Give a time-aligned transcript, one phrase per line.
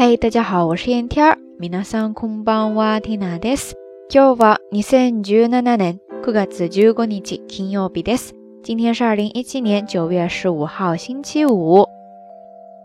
[0.00, 1.72] 嗨，大家好，我是燕天田。
[1.72, 3.74] 皆さんこんばんは、ディナです。
[4.08, 8.30] 今日は二千十七年九月十五日金曜日です。
[8.62, 11.88] 今天是二零一七年九月十五号星期五，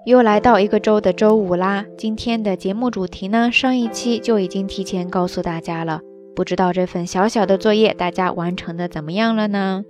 [0.08, 1.86] 又来到一个周的周五啦。
[2.00, 6.02] 今天的节目主题呢，上一期就已经提前告诉大家了。
[6.36, 9.84] 不知道这份小小的作业大家完成的怎么样了呢？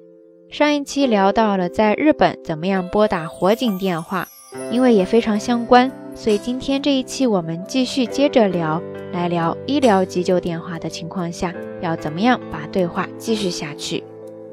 [0.51, 4.27] 上一期聊到了在日本怎么样拨打火警电话，
[4.73, 5.89] 因为也非常相关。
[6.15, 14.03] 所以今天这一期我们继续接着聊，来聊医疗急救电话的情况下要怎么样把对话继续下去。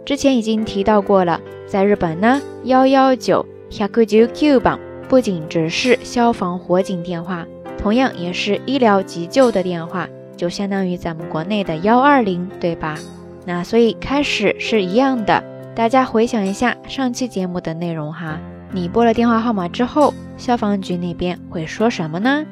[0.05, 4.77] 之前已经提到过了，在日本呢，幺幺九，ひ a くじゅうキ
[5.09, 7.47] 不仅只是消防火警电话，
[7.79, 12.97] 同样也是医疗急救的电话，就相当于咱们国内的幺二零，对吧？
[13.45, 15.42] 那所以开始是一样的，
[15.75, 18.41] 大家回想一下上期节目的内容哈。
[18.73, 22.45] 你拨了电话号码之后，消防局那边会说什么呢？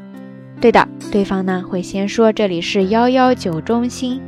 [0.60, 4.20] 对的，对方呢会先说这里是幺幺九中心，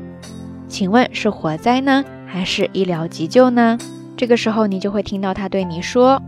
[0.69, 3.77] 请问是火灾呢，还是医疗急救呢？
[4.17, 6.23] 这个时候你就会听到他对你说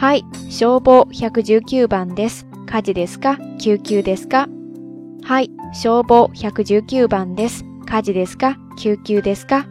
[0.00, 2.42] ：“Hi，消防一百十九番です。
[2.70, 3.36] 火事ですか？
[3.58, 4.46] 救急ですか
[5.26, 7.62] ？”Hi，消防一百十九番です。
[7.86, 8.56] 火事ですか？
[8.78, 9.64] 救急ですか？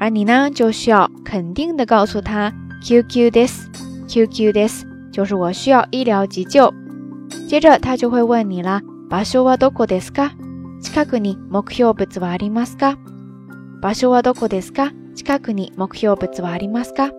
[0.00, 3.83] 而你呢就需要肯定的告诉他救急です。
[4.14, 4.86] Q Q です。
[5.10, 6.72] 就是我需要医疗急救。
[7.48, 10.30] 接着他就会问你了：場所はどこですか？
[10.80, 12.96] 近くに目標物はありますか？
[13.82, 14.92] 場所はどこですか？
[15.16, 17.10] 近くに目標物はありますか？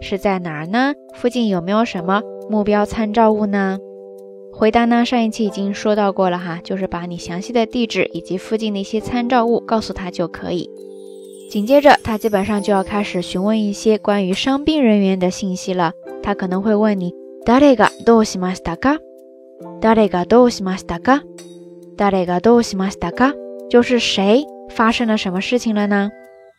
[0.00, 0.94] 是在哪儿呢？
[1.14, 3.78] 附近有没有什么目标参照物呢？
[4.52, 10.68] 回答呢，上一期已经说到过了哈，就是把你详细的地址以及附近的一些参照物告诉他就可以。
[11.48, 15.92] 紧接着他基本上就要开始询问一些关于伤病人员的信息了。
[16.22, 17.12] 他可能会问你
[17.44, 19.00] “誰がどうしましたか
[19.82, 21.22] ？”“誰がどうしましたか
[21.98, 23.34] ？”“誰がどうしましたか？”
[23.68, 26.10] 就是谁发生了什么事情了呢？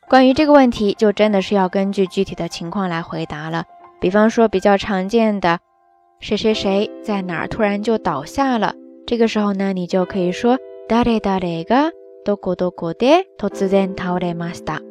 [0.09, 3.63] 关于这个问题，就真的是要根据具体的情况来回答了。
[4.01, 5.59] 比方说，比较常见的
[6.19, 8.75] “谁谁谁在哪儿突然就倒下了”，
[9.07, 10.57] 这个时候呢，你就可以说
[10.89, 11.91] “誰誰誰が
[12.25, 14.81] どこどこで突然倒れました”。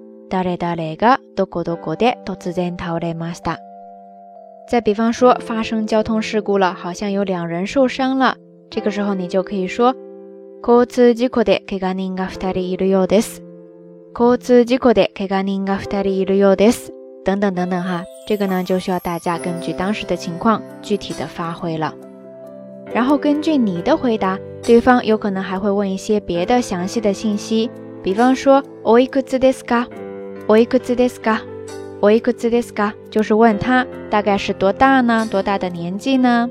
[0.28, 3.58] “誰誰誰がどこどこで突然倒れました。”
[4.68, 8.36] 再比方说，发生交通事故了，好像有两人受伤了。
[8.70, 9.92] 这个时候，你就可以说
[10.62, 13.40] 交通事故的けが人が二人いるようです。
[14.14, 16.90] 交通事故的けが人が二人いるようです。
[17.24, 21.94] 等等等等哈，这个呢，就需要大家根据当时的情况具体的发挥了。
[22.92, 27.70] 然后根据你的回答，对方有可能还会问一些别的详细的信息，
[28.02, 29.86] 比方说おいくつですか？
[30.46, 31.40] おいくつですか？
[32.00, 32.94] 我いくつですか？
[33.10, 35.26] 就是问他大概是多大呢？
[35.28, 36.48] 多大的年纪呢？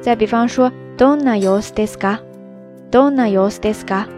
[0.00, 2.20] 再比方说、どんな様ですか？
[2.90, 4.08] どんな様ですか？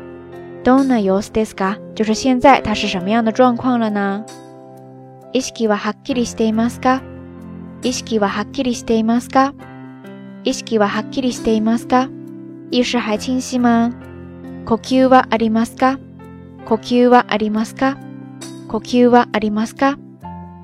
[0.63, 1.79] どんな様ですか？
[1.97, 4.25] 就是现在他是什么样的状况了呢？
[5.33, 7.03] 意識ははっきりしていますか？
[7.83, 9.53] 意識ははっきりしていますか？
[10.45, 12.09] 意識ははっきりしていますか？
[12.71, 13.91] 意識ははっきりしていますか？
[14.65, 15.99] 呼吸はありますか？
[16.67, 17.99] 呼吸はありますか？
[18.69, 19.99] 呼吸はありますか？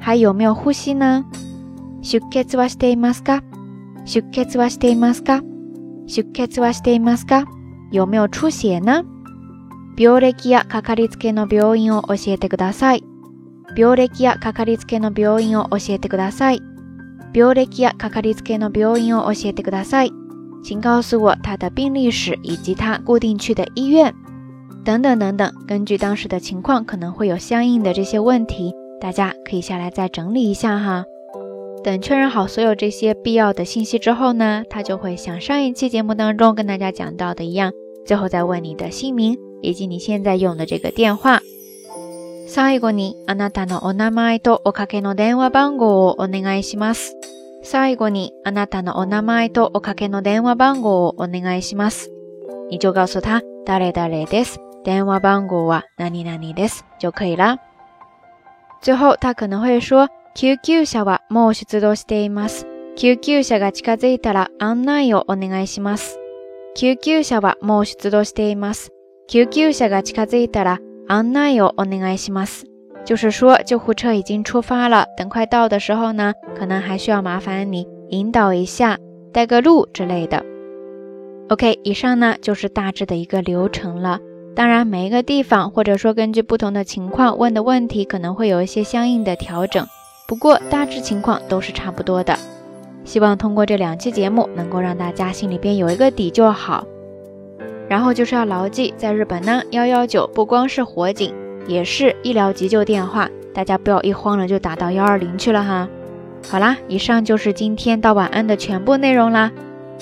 [0.02, 1.24] 还有没有呼吸呢
[2.02, 3.40] 出血はしていますか
[4.04, 5.44] 出血はしていますか
[6.08, 7.44] 出血はしていますか
[7.92, 9.04] 有没有出血呢
[9.96, 13.04] 病歴やかかりつけの病院を教えてください。
[13.76, 16.60] 病歴やかかりつけの病院を教えてください。
[17.32, 20.10] 病歴やかかりつけの病院を教えてください。
[20.64, 24.12] 请告诉我他的病历史以及他固定去的医院，
[24.84, 25.48] 等等等等。
[25.69, 28.72] 根据当时的情况，可能会有相应的这些问题。
[29.02, 31.04] 大家可以下来再整理一下哈。
[31.82, 37.72] 等确认好所有这些必要的信息之后呢，他就会像上一期节目当中跟大家讲到的一样，
[38.06, 41.40] 最后再问你的姓名以及你现在用的这个电话。
[42.46, 47.14] 最後にあなたのお名前とおかけの電話番号をお願いします。
[47.64, 52.10] 最後にあなたのお名前とおかけの電話番号をお願いします。
[52.70, 57.58] 你就告诉他“誰誰です”，電話番号は何々です就可以了。
[58.82, 62.67] 最后他可能会说、救急車はもう出動しています。
[62.96, 66.19] 救急車が近づいたら案内をお願いします。
[66.75, 68.90] 救急車はもう出動しています。
[69.29, 72.64] 救急車が近づいたら案内をお願いします。
[73.05, 78.99] 就是说，救护车已经出发了，等快到的时候呢，可能还需要麻烦你引导一下，
[79.32, 80.44] 带个路之类的。
[81.50, 84.19] OK，以上呢就是大致的一个流程了。
[84.54, 89.87] 当然，每一个地方或者说根据不同的情况问的问题可能会有一些相应的调整，
[90.28, 92.37] 不过大致情况都是差不多的。
[93.04, 96.87] 希望通过这两期节目能够让大家心里边有一个底就好。
[97.88, 101.34] 然后就是要牢记，在日本呢，幺幺九不光是火警，
[101.66, 105.88] 也是医疗急救电话，大家不要一慌了就打到幺二零去了哈。
[106.50, 109.50] 好啦，以上就是今天到晚安的全部内容啦。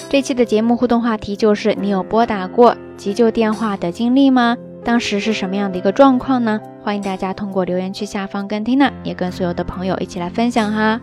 [0.09, 2.75] 这期的节目互动话题就是你有拨打过。
[3.01, 4.55] 急救电话的经历吗？
[4.85, 6.61] 当时是什么样的一个状况呢？
[6.83, 11.01] 欢迎大家通过留言区下方跟缇娜，也跟所有的朋友一起来分享哈。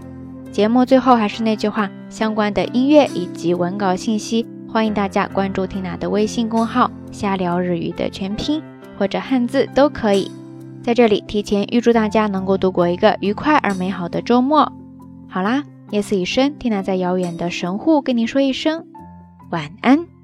[0.51, 8.61] 节目最后还是那句话，相关的音乐以及文稿信息，欢迎大家关注缇娜的微信公号“瞎聊日语”的全拼
[8.99, 10.31] 或者汉字都可以。
[10.83, 14.71] 在这里提前预祝大家能够度过一个愉快而美好的周末。
[15.27, 18.85] 好啦，夜色已深，缇娜在遥远的神户跟您说一声
[19.49, 20.16] 晚安。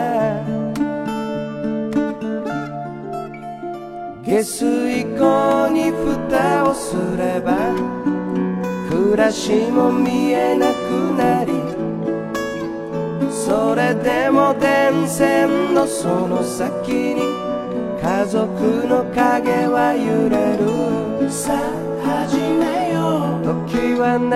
[4.22, 7.54] 下水溝に蓋をすれば
[8.90, 10.72] 暮らしも見えなく
[11.16, 11.55] なり
[13.94, 17.22] でも電線のその先に
[18.02, 18.48] 家族
[18.88, 24.34] の影は揺れるさあ始めよう時は流